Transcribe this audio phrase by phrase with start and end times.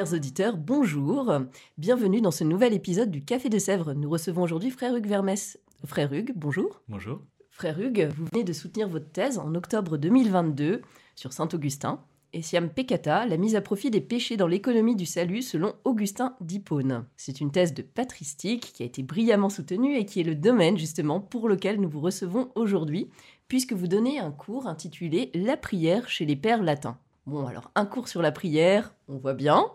[0.00, 1.30] Chers auditeurs, bonjour.
[1.76, 3.92] Bienvenue dans ce nouvel épisode du Café de Sèvres.
[3.92, 5.58] Nous recevons aujourd'hui Frère Hugues Vermès.
[5.84, 6.80] Frère Hugues, bonjour.
[6.88, 7.20] Bonjour.
[7.50, 10.80] Frère Hugues, vous venez de soutenir votre thèse en octobre 2022
[11.16, 12.00] sur Saint-Augustin.
[12.32, 17.04] Essiam Peccata, la mise à profit des péchés dans l'économie du salut selon Augustin d'Hippone.
[17.18, 20.78] C'est une thèse de patristique qui a été brillamment soutenue et qui est le domaine
[20.78, 23.10] justement pour lequel nous vous recevons aujourd'hui,
[23.48, 26.96] puisque vous donnez un cours intitulé La prière chez les pères latins.
[27.26, 29.66] Bon, alors un cours sur la prière, on voit bien.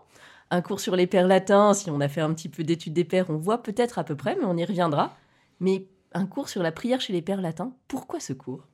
[0.50, 3.04] Un cours sur les pères latins, si on a fait un petit peu d'études des
[3.04, 5.16] pères, on voit peut-être à peu près, mais on y reviendra.
[5.60, 8.66] Mais un cours sur la prière chez les pères latins, pourquoi ce cours?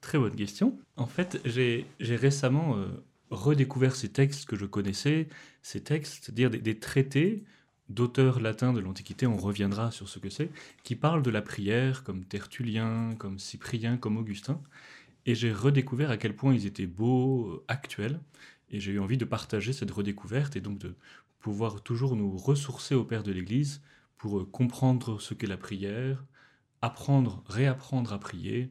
[0.00, 0.78] Très bonne question.
[0.96, 2.86] En fait, j'ai récemment euh,
[3.30, 5.28] redécouvert ces textes que je connaissais,
[5.62, 7.44] ces textes, c'est-à-dire des, traités
[7.88, 10.50] d'auteurs latins de l'Antiquité, on reviendra sur ce que c'est,
[10.84, 14.60] qui parlent de la prière, comme Tertullien, comme Cyprien, comme Augustin.
[15.26, 18.20] Et j'ai redécouvert à quel point ils étaient beaux, euh, actuels,
[18.70, 20.94] et j'ai eu envie de partager cette redécouverte et donc de
[21.40, 23.82] pouvoir toujours nous ressourcer au Père de l'Église
[24.18, 26.24] pour euh, comprendre ce qu'est la prière,
[26.82, 28.68] apprendre, réapprendre à prier.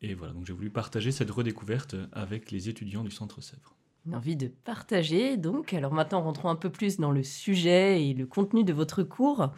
[0.00, 3.74] Et voilà, donc j'ai voulu partager cette redécouverte avec les étudiants du Centre Sèvres
[4.06, 5.36] une envie de partager.
[5.36, 9.02] Donc, alors maintenant, rentrons un peu plus dans le sujet et le contenu de votre
[9.02, 9.50] cours.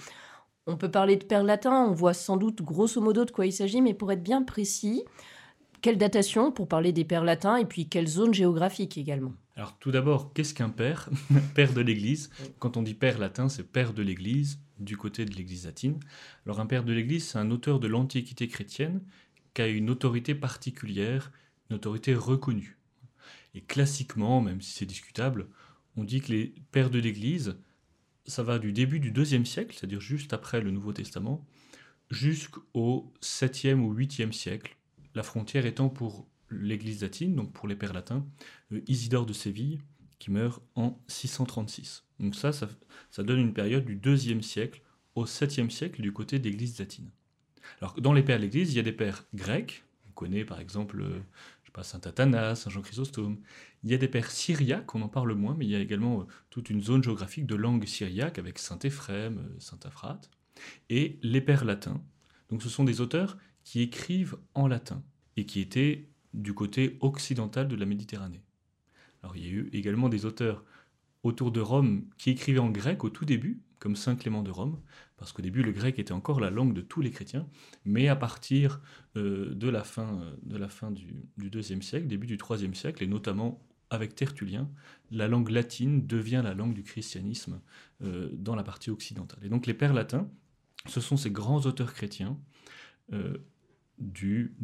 [0.66, 3.52] On peut parler de père latin, on voit sans doute grosso modo de quoi il
[3.52, 5.04] s'agit, mais pour être bien précis,
[5.80, 9.32] quelle datation pour parler des pères latins et puis quelle zone géographique également?
[9.60, 11.10] Alors tout d'abord, qu'est-ce qu'un père
[11.54, 12.30] Père de l'Église.
[12.60, 16.00] Quand on dit père latin, c'est père de l'Église, du côté de l'Église latine.
[16.46, 19.02] Alors un père de l'Église, c'est un auteur de l'Antiquité chrétienne
[19.52, 21.30] qui a une autorité particulière,
[21.68, 22.78] une autorité reconnue.
[23.52, 25.46] Et classiquement, même si c'est discutable,
[25.94, 27.58] on dit que les pères de l'Église,
[28.24, 31.46] ça va du début du deuxième siècle, c'est-à-dire juste après le Nouveau Testament,
[32.10, 34.78] jusqu'au 7e ou 8e siècle,
[35.14, 38.26] la frontière étant pour l'Église latine, donc pour les pères latins,
[38.86, 39.78] Isidore de Séville,
[40.18, 42.04] qui meurt en 636.
[42.18, 44.82] Donc ça, ça, donne une période du deuxième siècle
[45.14, 47.10] au 7e siècle du côté d'Église latine.
[47.80, 50.60] Alors dans les pères de l'Église, il y a des pères grecs, on connaît par
[50.60, 51.02] exemple
[51.70, 53.38] pas, Saint Athanas, Saint Jean Chrysostome.
[53.82, 56.20] Il y a des pères syriaques, on en parle moins, mais il y a également
[56.20, 60.30] euh, toute une zone géographique de langue syriaque avec Saint Éphrem, euh, Saint Aphrate,
[60.88, 62.02] et les pères latins.
[62.50, 65.02] Donc ce sont des auteurs qui écrivent en latin
[65.36, 68.42] et qui étaient du côté occidental de la Méditerranée.
[69.22, 70.64] Alors il y a eu également des auteurs
[71.22, 74.80] autour de Rome qui écrivaient en grec au tout début, comme Saint Clément de Rome,
[75.16, 77.46] parce qu'au début le grec était encore la langue de tous les chrétiens,
[77.84, 78.80] mais à partir
[79.16, 83.02] euh, de la fin, euh, de la fin du, IIe siècle, début du IIIe siècle,
[83.02, 84.70] et notamment avec Tertullien,
[85.10, 87.60] la langue latine devient la langue du christianisme
[88.02, 89.40] euh, dans la partie occidentale.
[89.42, 90.30] Et donc les pères latins,
[90.86, 92.38] ce sont ces grands auteurs chrétiens
[94.00, 94.54] du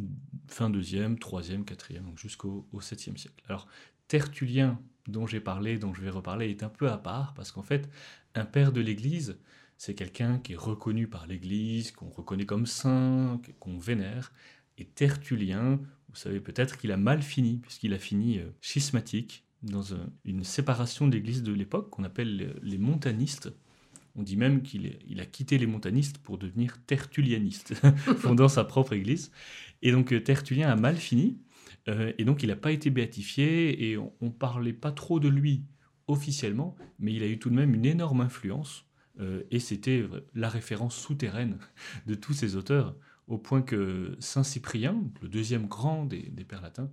[0.47, 3.43] fin 2e, 3e, 4e, donc jusqu'au 7e siècle.
[3.47, 3.67] Alors
[4.07, 7.63] Tertullien, dont j'ai parlé, dont je vais reparler, est un peu à part, parce qu'en
[7.63, 7.89] fait,
[8.35, 9.37] un père de l'Église,
[9.77, 14.31] c'est quelqu'un qui est reconnu par l'Église, qu'on reconnaît comme saint, qu'on vénère.
[14.77, 19.83] Et Tertullien, vous savez peut-être qu'il a mal fini, puisqu'il a fini euh, schismatique, dans
[20.23, 23.51] une séparation de l'Église de l'époque qu'on appelle les montanistes.
[24.17, 27.75] On dit même qu'il a quitté les montanistes pour devenir tertullianiste,
[28.17, 29.31] fondant sa propre Église.
[29.83, 31.37] Et donc euh, Tertullien a mal fini,
[31.87, 35.29] euh, et donc il n'a pas été béatifié, et on ne parlait pas trop de
[35.29, 35.65] lui
[36.07, 38.85] officiellement, mais il a eu tout de même une énorme influence,
[39.19, 40.03] euh, et c'était
[40.33, 41.59] la référence souterraine
[42.07, 42.95] de tous ces auteurs,
[43.27, 46.89] au point que Saint Cyprien, le deuxième grand des, pères latins,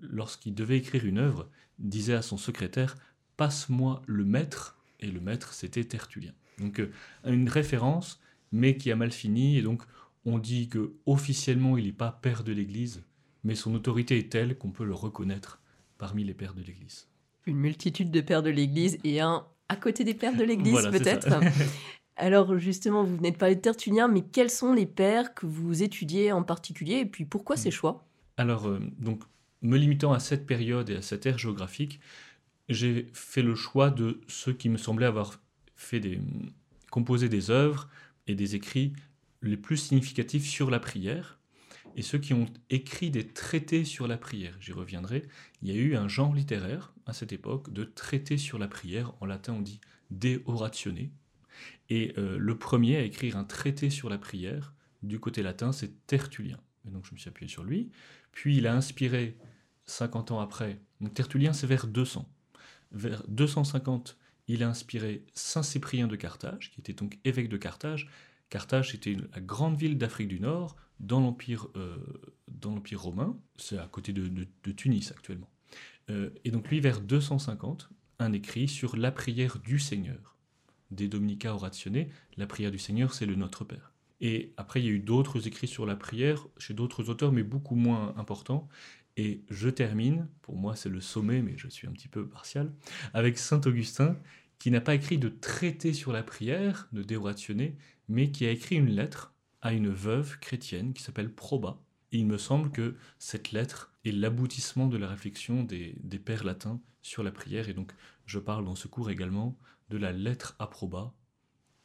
[0.00, 1.48] lorsqu'il devait écrire une œuvre,
[1.78, 2.94] disait à son secrétaire
[3.38, 6.32] Passe-moi le maître, et le maître c'était Tertullien.
[6.58, 6.90] Donc euh,
[7.24, 8.20] une référence,
[8.52, 9.82] mais qui a mal fini, et donc
[10.24, 13.02] on dit que officiellement il n'est pas père de l'Église,
[13.44, 15.60] mais son autorité est telle qu'on peut le reconnaître
[15.98, 17.08] parmi les pères de l'Église.
[17.46, 21.28] Une multitude de pères de l'Église et un à côté des pères de l'Église peut-être.
[22.16, 25.82] Alors justement, vous venez de parler de Tertullien, mais quels sont les pères que vous
[25.82, 28.04] étudiez en particulier et puis pourquoi ces choix?
[28.36, 29.22] Alors, euh, donc,
[29.62, 32.00] me limitant à cette période et à cette ère géographique,
[32.70, 35.40] j'ai fait le choix de ceux qui me semblaient avoir
[35.76, 36.20] fait des,
[36.90, 37.88] composé des œuvres
[38.26, 38.92] et des écrits
[39.42, 41.38] les plus significatifs sur la prière.
[41.96, 44.56] et ceux qui ont écrit des traités sur la prière.
[44.60, 45.26] J'y reviendrai.
[45.60, 49.12] Il y a eu un genre littéraire à cette époque de traités sur la prière.
[49.20, 49.80] En latin, on dit
[50.12, 51.10] de oratione.
[51.88, 56.06] Et euh, le premier à écrire un traité sur la prière, du côté latin, c'est
[56.06, 56.60] Tertullien.
[56.86, 57.90] Et donc je me suis appuyé sur lui.
[58.32, 59.36] Puis il a inspiré,
[59.86, 62.28] 50 ans après, donc Tertullien c'est vers 200.
[62.92, 64.16] Vers 250,
[64.48, 68.08] il a inspiré Saint Cyprien de Carthage, qui était donc évêque de Carthage.
[68.48, 71.96] Carthage était la grande ville d'Afrique du Nord, dans l'Empire euh,
[72.94, 73.38] romain.
[73.56, 75.50] C'est à côté de, Tunis actuellement.
[76.10, 80.36] Euh, et donc lui, vers 250, un écrit sur la prière du Seigneur.
[80.90, 82.06] Des Dominica Oratione,
[82.36, 83.92] la prière du Seigneur, c'est le Notre Père.
[84.20, 87.42] Et après, il y a eu d'autres écrits sur la prière chez d'autres auteurs, mais
[87.42, 88.68] beaucoup moins importants.
[89.16, 92.72] Et je termine, pour moi c'est le sommet, mais je suis un petit peu partial,
[93.12, 94.16] avec Saint Augustin,
[94.58, 97.76] qui n'a pas écrit de traité sur la prière, de déorationné,
[98.08, 101.78] mais qui a écrit une lettre à une veuve chrétienne qui s'appelle Proba.
[102.12, 106.44] Et il me semble que cette lettre est l'aboutissement de la réflexion des, des, pères
[106.44, 107.68] latins sur la prière.
[107.68, 107.92] Et donc,
[108.26, 109.56] je parle dans ce cours également
[109.90, 111.14] de la lettre à Proba.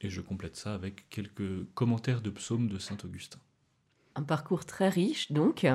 [0.02, 3.40] Et je complète ça avec quelques commentaires de psaumes de saint Augustin.
[4.16, 5.66] Un parcours très riche, donc.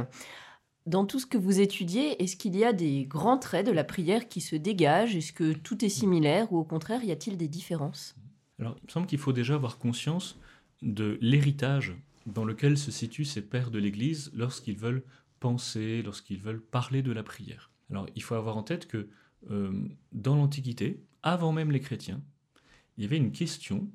[0.90, 3.84] Dans tout ce que vous étudiez, est-ce qu'il y a des grands traits de la
[3.84, 5.14] prière qui se dégagent?
[5.14, 8.16] Est-ce que tout est similaire ou au contraire, y a-t-il des différences?
[8.58, 10.36] Il me semble qu'il faut déjà avoir conscience
[10.82, 11.94] de l'héritage
[12.26, 15.04] dans lequel se situent ces pères de l'Église lorsqu'ils veulent
[15.38, 17.70] penser, lorsqu'ils veulent parler de la prière.
[17.92, 19.08] Alors, il faut avoir en tête que
[19.48, 19.72] euh,
[20.10, 22.20] dans l'Antiquité, avant même les chrétiens,
[22.96, 23.88] il y avait une question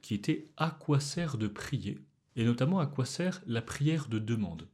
[0.00, 1.98] qui était à quoi sert de prier,
[2.36, 4.68] et notamment à quoi sert la prière de demande?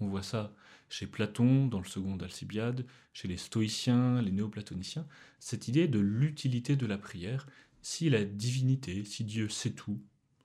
[0.00, 0.54] On voit ça
[0.88, 5.06] chez Platon, dans le second Alcibiade, chez les stoïciens, les néoplatoniciens,
[5.38, 7.46] cette idée de l'utilité de la prière.
[7.82, 10.00] Si la divinité, si Dieu sait tout,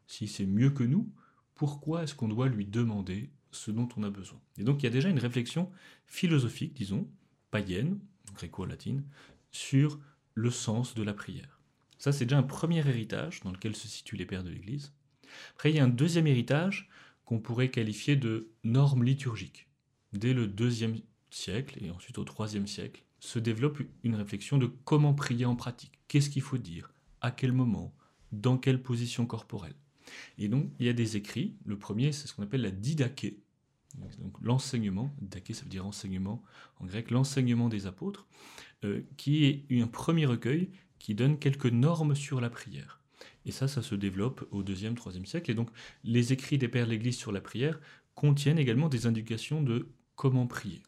[0.07, 1.12] si c'est mieux que nous,
[1.56, 4.40] pourquoi est-ce qu'on doit lui demander ce dont on a besoin?
[4.57, 5.72] Et donc il y a déjà une réflexion
[6.07, 7.07] philosophique, disons,
[7.51, 8.00] païenne,
[8.36, 9.04] gréco-latine,
[9.51, 10.00] sur
[10.34, 11.60] le sens de la prière.
[11.98, 14.92] Ça, c'est déjà un premier héritage dans lequel se situent les pères de l'Église.
[15.51, 16.90] Après, il y a un deuxième héritage
[17.24, 19.69] qu'on pourrait qualifier de normes liturgiques
[20.13, 20.98] dès le deuxième
[21.30, 26.00] siècle et ensuite au troisième siècle, se développe une réflexion de comment prier en pratique.
[26.07, 26.94] Qu'est-ce qu'il faut dire?
[27.21, 27.95] À quel moment?
[28.31, 29.75] Dans quelle position corporelle?
[30.38, 31.56] Et donc, il y a des écrits.
[31.65, 33.39] Le premier, c'est ce qu'on appelle la didaké,
[34.19, 36.44] donc l'enseignement, didaké ça veut dire enseignement
[36.80, 38.27] en grec, l'enseignement des apôtres,
[38.83, 43.00] euh, qui est un premier recueil qui donne quelques normes sur la prière.
[43.45, 45.51] Et ça, ça se développe au deuxième, troisième siècle.
[45.51, 45.69] Et donc,
[46.04, 47.80] les écrits des pères de l'Église sur la prière
[48.16, 50.81] contiennent également des indications de comment prier.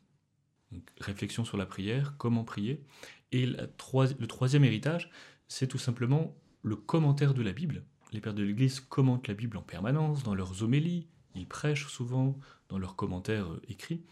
[1.00, 2.84] réflexion sur la prière, comment prier.
[3.32, 5.10] Et le troisième héritage,
[5.48, 7.84] c'est tout simplement le commentaire de la Bible.
[8.12, 12.40] Les pères de l'Église commentent la Bible en permanence, dans leurs homélies, ils prêchent souvent,
[12.70, 14.04] dans leurs commentaires euh, écrits.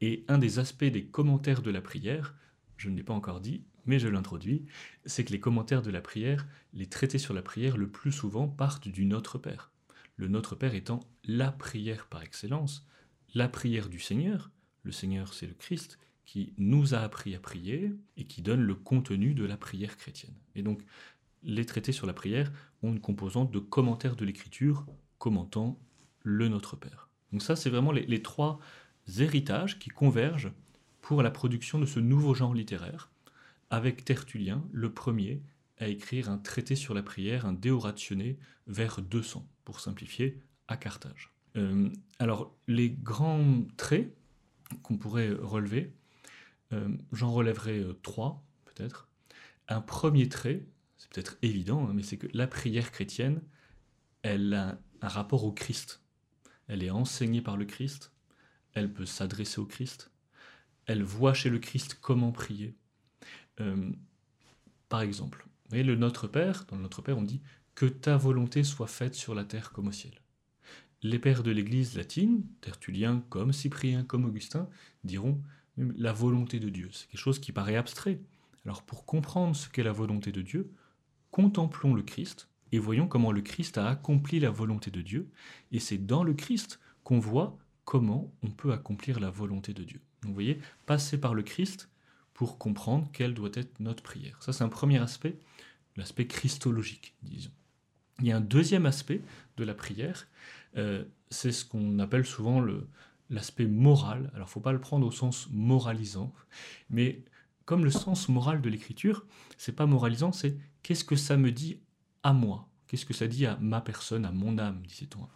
[0.00, 2.34] Et un des aspects des commentaires de la prière,
[2.76, 4.66] je ne l'ai pas encore dit, mais je l'introduis,
[5.06, 8.46] c'est que les commentaires de la prière, les traités sur la prière, le plus souvent
[8.46, 9.70] partent du Notre Père.
[10.16, 12.86] Le Notre Père étant la prière par excellence,
[13.34, 14.50] la prière du Seigneur,
[14.86, 18.74] le Seigneur, c'est le Christ qui nous a appris à prier et qui donne le
[18.74, 20.34] contenu de la prière chrétienne.
[20.54, 20.82] Et donc,
[21.42, 22.50] les traités sur la prière
[22.82, 24.86] ont une composante de commentaire de l'écriture
[25.18, 25.78] commentant
[26.22, 27.08] le Notre Père.
[27.32, 28.58] Donc ça, c'est vraiment les, trois
[29.18, 30.52] héritages qui convergent
[31.00, 33.10] pour la production de ce nouveau genre littéraire,
[33.70, 35.42] avec Tertullien, le premier
[35.78, 37.76] à écrire un traité sur la prière, un De
[38.66, 41.32] vers 200, pour simplifier, à Carthage.
[41.56, 44.12] Euh, alors, les grands traits
[44.82, 45.94] qu'on pourrait relever.
[46.72, 49.08] Euh, j'en relèverai euh, trois, peut-être.
[49.68, 53.42] Un premier trait, c'est peut-être évident, hein, mais c'est que la prière chrétienne,
[54.22, 56.02] elle a un rapport au Christ.
[56.68, 58.12] Elle est enseignée par le Christ,
[58.72, 60.10] elle peut s'adresser au Christ,
[60.86, 62.76] elle voit chez le Christ comment prier.
[63.60, 63.92] Euh,
[64.88, 67.40] par exemple, vous voyez, le Notre Père, dans le Notre Père, on dit
[67.74, 70.14] que ta volonté soit faite sur la terre comme au ciel
[71.02, 74.68] les pères de l'Église latine, Tertullien comme Cyprien comme Augustin,
[75.04, 75.40] diront
[75.76, 76.88] la volonté de Dieu.
[76.92, 78.20] C'est quelque chose qui paraît abstrait.
[78.64, 80.72] Alors pour comprendre ce qu'est la volonté de Dieu,
[81.30, 85.28] contemplons le Christ et voyons comment le Christ a accompli la volonté de Dieu.
[85.70, 90.00] Et c'est dans le Christ qu'on voit comment on peut accomplir la volonté de Dieu.
[90.22, 91.88] Donc vous voyez, passer par le Christ
[92.34, 94.42] pour comprendre quelle doit être notre prière.
[94.42, 95.38] Ça c'est un premier aspect,
[95.96, 97.52] l'aspect christologique, disons.
[98.20, 99.20] Il y a un deuxième aspect
[99.58, 100.26] de la prière
[100.76, 102.64] euh, c'est ce qu'on appelle souvent
[103.30, 104.30] l'aspect moral.
[104.34, 106.32] Alors, faut pas le prendre au sens moralisant,
[106.90, 107.24] mais
[107.64, 111.80] comme le sens moral de l'écriture, c'est pas moralisant, c'est qu'est-ce que ça me dit
[112.22, 112.68] à moi?
[112.86, 115.26] Qu'est-ce que ça dit à ma personne, à mon âme, disait-on.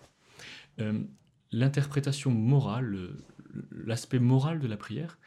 [0.81, 1.03] Euh,
[1.51, 3.17] l'interprétation morale,
[3.73, 5.19] l'aspect moral de la prière,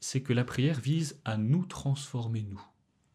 [0.00, 2.62] c'est que la prière vise à nous transformer, nous.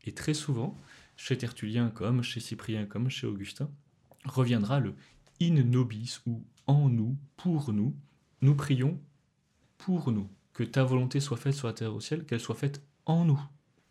[0.06, 0.75] Et très souvent,
[1.16, 3.70] chez Tertullien comme chez Cyprien comme chez Augustin,
[4.25, 4.96] reviendra le
[5.41, 7.96] in nobis ou en nous, pour nous.
[8.41, 9.00] Nous prions
[9.77, 10.29] pour nous.
[10.53, 13.41] Que ta volonté soit faite sur la terre au ciel, qu'elle soit faite en nous.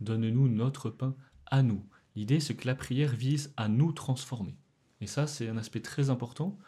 [0.00, 1.14] Donne-nous notre pain
[1.46, 1.84] à nous.
[2.16, 4.56] L'idée, c'est que la prière vise à nous transformer.
[5.00, 6.58] Et ça, c'est un aspect très important.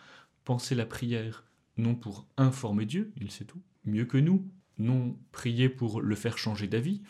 [0.44, 1.44] Penser la prière
[1.76, 6.38] non pour informer Dieu, il sait tout, mieux que nous, non prier pour le faire
[6.38, 7.02] changer d'avis,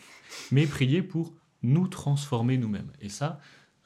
[0.51, 2.91] mais prier pour nous transformer nous-mêmes.
[3.01, 3.39] Et ça,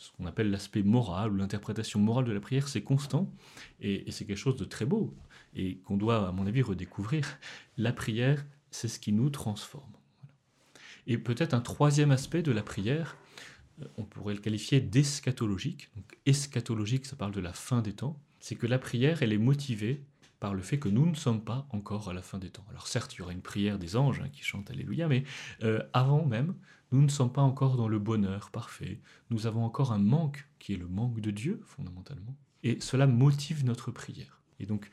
[0.04, 3.32] ce qu'on appelle l'aspect moral ou l'interprétation morale de la prière, c'est constant
[3.80, 5.16] et, c'est quelque chose de très beau
[5.56, 7.40] et qu'on doit, à mon avis, redécouvrir.
[7.78, 9.94] La prière, c'est ce qui nous transforme.
[11.08, 13.16] Et peut-être un troisième aspect de la prière,
[13.82, 15.90] euh, on pourrait le qualifier d'eschatologique.
[16.26, 18.20] Eschatologique, ça parle de la fin des temps.
[18.42, 20.04] C'est que la prière, elle est motivée
[20.42, 22.66] par le fait que nous ne sommes pas encore à la fin des temps.
[22.70, 25.24] Alors certes, il y aura une prière des anges hein, qui chantent Alléluia, mais
[25.64, 26.56] euh, avant même,
[26.94, 29.02] nous ne sommes pas encore dans le bonheur parfait.
[29.32, 32.38] Nous avons encore un manque qui est le manque de Dieu, fondamentalement.
[32.62, 34.42] Et cela motive notre prière.
[34.60, 34.90] Et donc,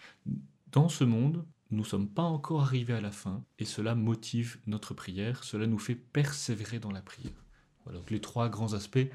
[0.72, 4.58] dans ce monde, nous ne sommes pas encore arrivés à la fin, et cela motive
[4.66, 7.44] notre prière, cela nous fait persévérer dans la prière.
[7.84, 9.08] Voilà donc les trois grands aspects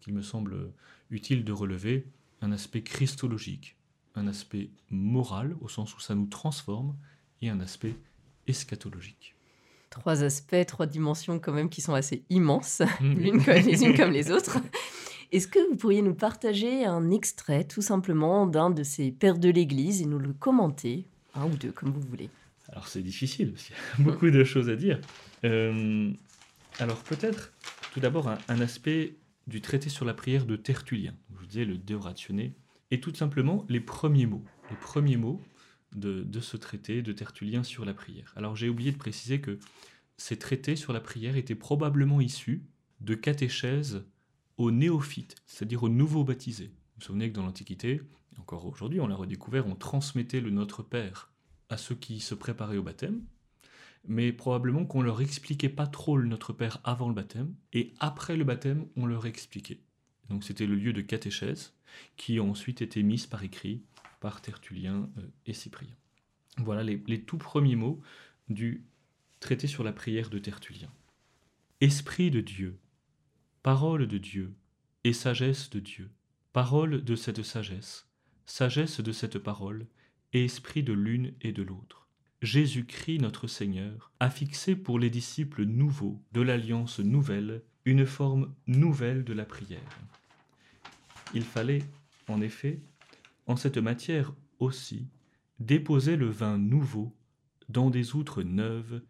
[0.00, 0.72] qu'il me semble
[1.10, 2.06] utile de relever.
[2.40, 3.76] Un aspect christologique,
[4.14, 6.96] un aspect moral, au sens où ça nous transforme,
[7.42, 7.96] et un aspect
[8.46, 9.34] eschatologique.
[9.90, 13.12] Trois aspects, trois dimensions quand même qui sont assez immenses, mm.
[13.14, 14.58] l'une comme les unes comme les autres.
[15.30, 19.50] Est-ce que vous pourriez nous partager un extrait tout simplement d'un de ces pères de
[19.50, 22.30] l'Église et nous le commenter, un ou deux comme vous voulez?
[22.70, 25.00] Alors c'est difficile, parce qu'il y a beaucoup de choses à dire.
[25.44, 26.10] Euh,
[26.78, 27.52] alors peut-être
[27.92, 29.16] tout d'abord un, aspect
[29.46, 32.52] du traité sur la prière de Tertullien, je vous disais le De Ratione,
[32.90, 34.44] et tout simplement les premiers mots.
[34.70, 35.40] Les premiers mots
[35.94, 38.32] de, ce traité de Tertullien sur la prière.
[38.36, 39.58] Alors j'ai oublié de préciser que
[40.16, 42.64] ces traités sur la prière étaient probablement issus
[43.00, 44.04] de catéchèses
[44.56, 46.66] aux néophytes, c'est-à-dire aux nouveaux baptisés.
[46.66, 48.02] Vous vous souvenez que dans l'Antiquité,
[48.38, 51.32] encore aujourd'hui on l'a redécouvert, on transmettait le Notre Père
[51.68, 53.22] à ceux qui se préparaient au baptême,
[54.06, 58.36] mais probablement qu'on leur expliquait pas trop le Notre Père avant le baptême, et après
[58.36, 59.80] le baptême on leur expliquait.
[60.28, 61.72] Donc c'était le lieu de catéchèse
[62.16, 63.82] qui ont ensuite été mises par écrit
[64.20, 65.94] par Tertullien euh, et Cyprien.
[66.58, 68.00] Voilà les, les tout premiers mots
[68.48, 68.84] du
[69.40, 70.90] traité sur la prière de Tertullien.
[71.80, 72.78] Esprit de Dieu,
[73.62, 74.54] parole de Dieu
[75.04, 76.10] et sagesse de Dieu,
[76.52, 78.08] parole de cette sagesse,
[78.46, 79.86] sagesse de cette parole
[80.32, 82.08] et esprit de l'une et de l'autre.
[82.42, 89.24] Jésus-Christ notre Seigneur a fixé pour les disciples nouveaux de l'alliance nouvelle une forme nouvelle
[89.24, 89.98] de la prière.
[91.34, 91.82] Il fallait,
[92.28, 92.80] en effet,
[93.48, 95.08] en cette matière aussi,
[95.58, 97.16] déposer le vin nouveau
[97.68, 99.02] dans des outres neuves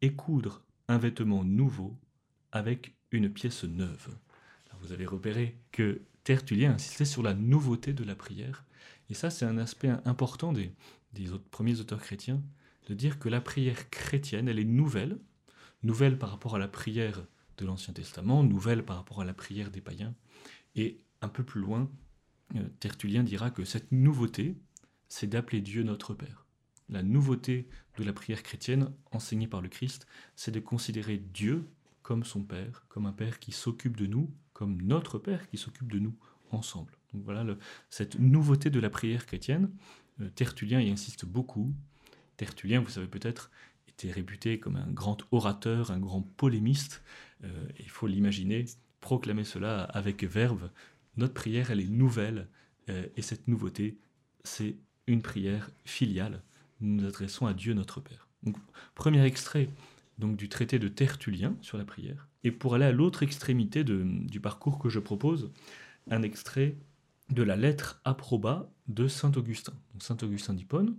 [0.00, 1.96] et coudre un vêtement nouveau
[2.50, 4.08] avec une pièce neuve.
[4.80, 8.64] vous allez repérer que Tertullien insistait sur la nouveauté de la prière,
[9.10, 10.72] et ça c'est un aspect important des,
[11.12, 12.42] des autres, premiers auteurs chrétiens,
[12.88, 15.18] de dire que la prière chrétienne, elle est nouvelle,
[15.82, 17.22] nouvelle par rapport à la prière
[17.58, 20.14] de l'Ancien Testament, nouvelle par rapport à la prière des païens,
[20.74, 21.90] et un peu plus loin,
[22.80, 24.56] Tertullien dira que cette nouveauté,
[25.08, 26.46] c'est d'appeler Dieu notre Père.
[26.88, 30.06] La nouveauté de la prière chrétienne enseignée par le Christ,
[30.36, 31.66] c'est de considérer Dieu
[32.02, 35.90] comme son Père, comme un Père qui s'occupe de nous, comme notre Père qui s'occupe
[35.90, 36.14] de nous
[36.50, 36.92] ensemble.
[37.12, 37.44] Donc voilà
[37.90, 39.70] cette nouveauté de la prière chrétienne.
[40.20, 41.72] Euh, Tertullien y insiste beaucoup.
[42.36, 43.50] Tertullien, vous savez peut-être,
[43.88, 47.02] était réputé comme un grand orateur, un grand polémiste.
[47.44, 48.64] Euh, il faut l'imaginer,
[49.00, 50.70] proclamer cela avec verve
[51.16, 52.48] notre prière, elle est nouvelle,
[52.88, 53.98] euh, et cette nouveauté,
[54.44, 54.76] c'est
[55.06, 56.42] une prière filiale.
[56.80, 58.28] Nous nous adressons à Dieu notre Père.
[58.94, 59.68] premier extrait
[60.18, 62.28] donc du traité de Tertullien sur la prière.
[62.44, 65.50] Et pour aller à l'autre extrémité du parcours que je propose,
[66.10, 66.76] un extrait
[67.30, 69.74] de la lettre approba de Saint Augustin.
[69.98, 70.96] Saint Augustin d'Hippone.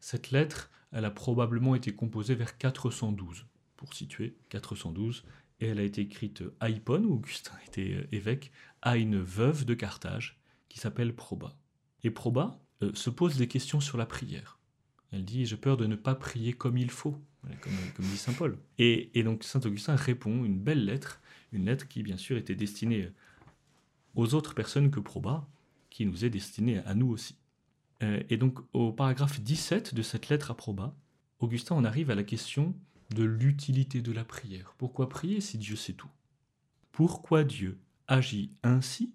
[0.00, 5.24] Cette lettre, elle a probablement été composée vers 412, pour situer 412,
[5.60, 8.50] et elle a été écrite à Hippone, où Augustin était euh, évêque,
[8.82, 11.56] à une veuve de Carthage qui s'appelle Proba.
[12.02, 14.58] Et Proba euh, se pose des questions sur la prière.
[15.12, 17.20] Elle dit J'ai peur de ne pas prier comme il faut,
[17.60, 18.58] comme, dit saint Paul.
[18.78, 21.20] Et, donc saint Augustin répond une belle lettre,
[21.52, 23.10] une lettre qui bien sûr était destinée
[24.14, 25.48] aux autres personnes que Proba,
[25.90, 27.36] qui nous est destinée à nous aussi.
[28.02, 30.94] Euh, et donc au paragraphe 17 de cette lettre à Proba,
[31.38, 32.74] Augustin en arrive à la question
[33.14, 34.74] de l'utilité de la prière.
[34.78, 36.10] Pourquoi prier si Dieu sait tout?
[36.92, 37.78] Pourquoi Dieu?
[38.10, 39.14] Agit ainsi,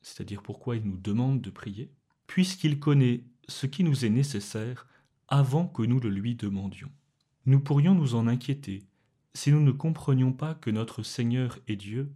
[0.00, 1.90] c'est-à-dire pourquoi il nous demande de prier,
[2.26, 4.86] puisqu'il connaît ce qui nous est nécessaire
[5.28, 6.90] avant que nous le lui demandions.
[7.44, 8.84] Nous pourrions nous en inquiéter
[9.34, 12.10] si nous ne comprenions pas que notre Seigneur et Dieu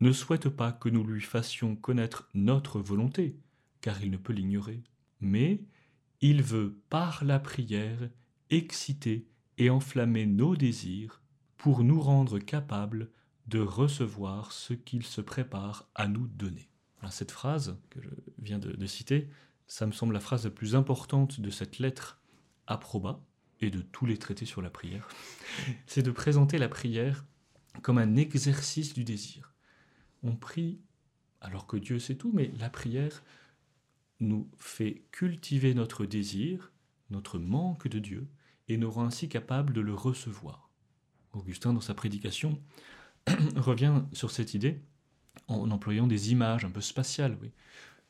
[0.00, 3.36] ne souhaite pas que nous lui fassions connaître notre volonté,
[3.80, 4.82] car il ne peut l'ignorer,
[5.20, 5.62] mais
[6.20, 8.08] il veut, par la prière,
[8.50, 9.26] exciter
[9.58, 11.22] et enflammer nos désirs
[11.56, 13.10] pour nous rendre capables
[13.46, 16.68] de recevoir ce qu'il se prépare à nous donner.
[17.10, 19.28] cette phrase que je viens de, citer,
[19.68, 22.20] ça me semble la phrase la plus importante de cette lettre
[22.66, 23.24] à Proba
[23.60, 25.08] et de tous les traités sur la prière.
[25.86, 27.24] C'est de présenter la prière
[27.82, 29.54] comme un exercice du désir.
[30.22, 30.80] On prie
[31.40, 33.22] alors que Dieu sait tout, mais la prière
[34.18, 36.72] nous fait cultiver notre désir,
[37.10, 38.26] notre manque de Dieu,
[38.68, 40.70] et nous rend ainsi capables de le recevoir.
[41.32, 42.60] Augustin, dans sa prédication,
[43.56, 44.80] revient sur cette idée
[45.48, 47.36] en employant des images un peu spatiales.
[47.40, 47.50] Oui.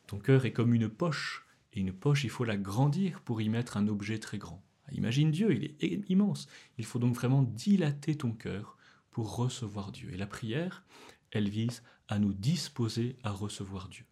[0.07, 3.49] Ton cœur est comme une poche, et une poche, il faut la grandir pour y
[3.49, 4.65] mettre un objet très grand.
[4.93, 6.47] Imagine Dieu, il est immense.
[6.79, 8.79] Il faut donc vraiment dilater ton cœur
[9.11, 10.13] pour recevoir Dieu.
[10.13, 10.85] Et la prière,
[11.33, 14.05] elle vise à nous disposer à recevoir Dieu.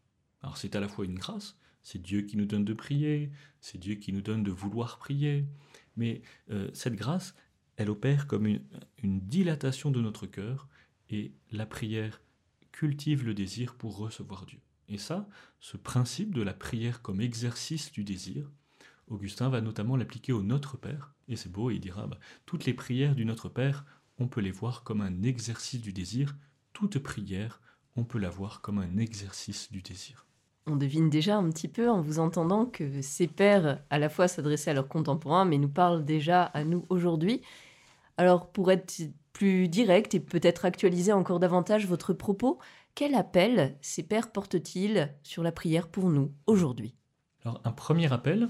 [0.42, 3.30] Alors c'est à la fois une grâce, c'est Dieu qui nous donne de prier,
[3.60, 5.46] c'est Dieu qui nous donne de vouloir prier,
[5.96, 7.34] mais euh, cette grâce,
[7.76, 10.68] elle opère comme une dilatation de notre cœur
[11.10, 12.20] et la prière
[12.72, 14.60] cultive le désir pour recevoir Dieu.
[14.88, 15.28] Et ça,
[15.60, 18.50] ce principe de la prière comme exercice du désir,
[19.08, 22.74] Augustin va notamment l'appliquer au Notre Père, et c'est beau, il dira, bah, toutes les
[22.74, 23.84] prières du Notre Père,
[24.18, 26.36] on peut les voir comme un exercice du désir,
[26.72, 27.60] toute prière,
[27.96, 30.26] on peut la voir comme un exercice du désir.
[30.66, 34.28] On devine déjà un petit peu en vous entendant que ces pères à la fois
[34.28, 37.42] s'adressaient à leurs contemporains, mais nous parlent déjà à nous aujourd'hui.
[38.16, 39.02] Alors pour être
[39.34, 42.58] plus direct et peut-être actualiser encore davantage votre propos,
[42.94, 46.94] quel appel ces pères portent-ils sur la prière pour nous aujourd'hui?
[47.44, 48.48] Alors un premier appel,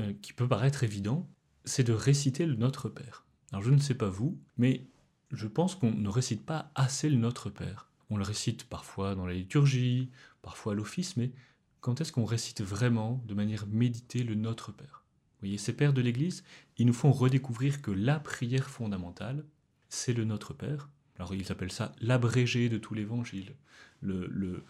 [0.00, 1.28] euh, qui peut paraître évident,
[1.64, 3.26] c'est de réciter le Notre Père.
[3.52, 4.88] Alors je ne sais pas vous, mais
[5.30, 7.90] je pense qu'on ne récite pas assez le Notre Père.
[8.08, 10.10] On le récite parfois dans la liturgie,
[10.42, 11.32] parfois à l'office, mais
[11.80, 15.04] quand est-ce qu'on récite vraiment, de manière méditée, le Notre Père?
[15.34, 16.42] Vous voyez, ces pères de l'Église,
[16.78, 19.44] ils nous font redécouvrir que la prière fondamentale,
[19.88, 20.88] c'est le Notre Père.
[21.18, 23.54] Alors ils appellent ça l'abrégé de tout l'Évangile,
[24.02, 24.64] le,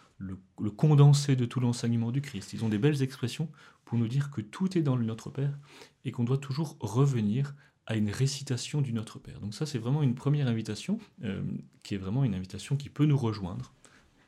[0.75, 2.53] condensé de tout l'enseignement du Christ.
[2.53, 3.49] Ils ont des belles expressions
[3.85, 5.57] pour nous dire que tout est dans le Notre Père
[6.05, 9.39] et qu'on doit toujours revenir à une récitation du Notre Père.
[9.39, 11.41] Donc ça c'est vraiment une première invitation, euh,
[11.83, 13.73] qui est vraiment une invitation qui peut nous rejoindre.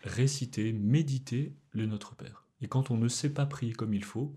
[0.04, 2.46] Réciter, méditer le Notre Père.
[2.62, 4.34] Et quand on ne sait pas prier comme il faut,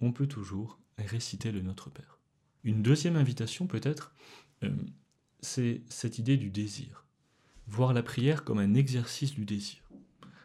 [0.00, 2.18] on peut toujours réciter le Notre Père.
[2.64, 4.12] Une deuxième invitation peut-être,
[4.64, 4.70] euh,
[5.40, 7.04] c'est cette idée du désir.
[7.68, 9.82] Voir la prière comme un exercice du désir.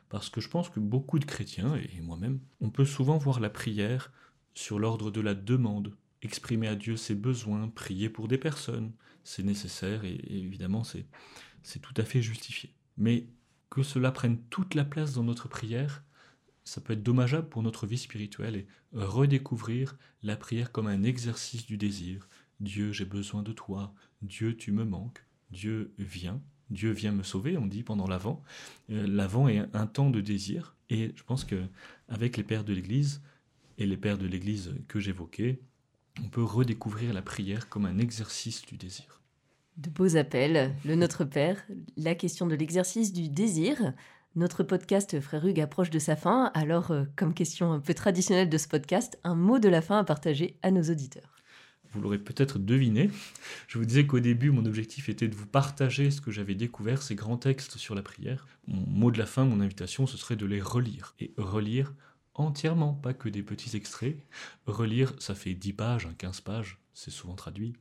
[0.10, 3.49] Parce que je pense que beaucoup de chrétiens, et moi-même, on peut souvent voir la
[3.49, 4.12] prière
[4.54, 8.91] sur l'ordre de la demande, exprimer à Dieu ses besoins, prier pour des personnes.
[9.23, 11.06] C'est nécessaire et, évidemment c'est,
[11.63, 12.73] c'est tout à fait justifié.
[12.97, 13.27] Mais
[13.69, 16.04] que cela prenne toute la place dans notre prière,
[16.63, 21.65] ça peut être dommageable pour notre vie spirituelle et redécouvrir la prière comme un exercice
[21.65, 22.27] du désir,
[22.60, 23.93] Dieu, j'ai besoin de toi.
[24.22, 25.26] Dieu, tu me manques.
[25.52, 26.42] Dieu vient.
[26.70, 28.42] Dieu vient me sauver, on dit pendant l'Avent.
[28.90, 30.76] Euh, L'Avent est un temps de désir.
[30.90, 31.64] Et je pense que
[32.08, 33.22] avec les pères de l'Église
[33.78, 35.60] et les pères de l'Église que j'évoquais,
[36.24, 39.22] on peut redécouvrir la prière comme un exercice du désir.
[39.78, 41.66] De beaux appels, le Notre Père,
[41.98, 43.94] la question de l'exercice du désir.
[44.36, 48.50] Notre podcast Frère Hugues approche de sa fin, alors euh, comme question un peu traditionnelle
[48.50, 51.40] de ce podcast, un mot de la fin à partager à nos auditeurs
[51.91, 53.10] vous l'aurez peut-être deviné.
[53.67, 57.01] Je vous disais qu'au début, mon objectif était de vous partager ce que j'avais découvert,
[57.01, 58.47] ces grands textes sur la prière.
[58.67, 61.15] Mon mot de la fin, mon invitation, ce serait de les relire.
[61.19, 61.93] Et relire
[62.34, 64.17] entièrement, pas que des petits extraits.
[64.65, 67.73] Relire, ça fait 10 pages, 15 hein, pages, c'est souvent traduit.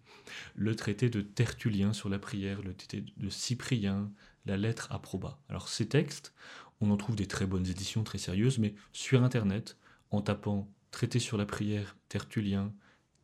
[0.54, 4.10] Le traité de Tertullien sur la prière, le traité de Cyprien,
[4.46, 5.38] la lettre à Proba.
[5.48, 6.34] Alors ces textes,
[6.80, 9.76] on en trouve des très bonnes éditions, très sérieuses, mais sur Internet,
[10.10, 12.72] en tapant traité sur la prière, Tertullien,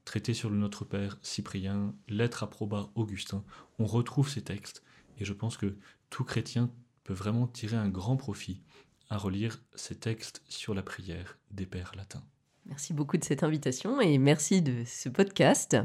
[0.07, 3.45] traité sur le Notre Père, Cyprien, lettre à proba, Augustin,
[3.79, 4.83] on retrouve ces textes,
[5.19, 5.77] et je pense que
[6.09, 6.71] tout chrétien
[7.05, 8.63] peut vraiment tirer un grand profit
[9.11, 12.25] à relire ces textes sur la prière des pères latins.
[12.65, 15.77] Merci beaucoup de cette invitation et merci de ce podcast.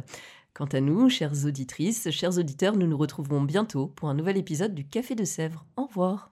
[0.53, 4.73] Quant à nous, chères auditrices, chers auditeurs, nous nous retrouverons bientôt pour un nouvel épisode
[4.73, 5.65] du Café de Sèvres.
[5.77, 6.31] Au revoir.